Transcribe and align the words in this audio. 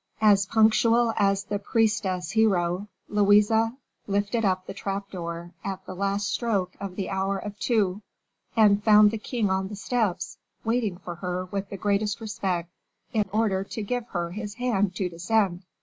As 0.21 0.47
punctual 0.47 1.13
as 1.15 1.43
the 1.43 1.59
priestess 1.59 2.31
Hero, 2.31 2.87
Louise 3.07 3.51
lifted 4.07 4.43
up 4.43 4.65
the 4.65 4.73
trap 4.73 5.11
door 5.11 5.51
at 5.63 5.85
the 5.85 5.93
last 5.93 6.27
stroke 6.33 6.73
of 6.79 6.95
the 6.95 7.11
hour 7.11 7.37
of 7.37 7.59
two, 7.59 8.01
and 8.55 8.83
found 8.83 9.11
the 9.11 9.19
king 9.19 9.51
on 9.51 9.67
the 9.67 9.75
steps, 9.75 10.39
waiting 10.63 10.97
for 10.97 11.13
her 11.17 11.45
with 11.45 11.69
the 11.69 11.77
greatest 11.77 12.19
respect, 12.19 12.71
in 13.13 13.29
order 13.31 13.63
to 13.63 13.83
give 13.83 14.07
her 14.07 14.31
his 14.31 14.55
hand 14.55 14.95
to 14.95 15.07
descend. 15.07 15.61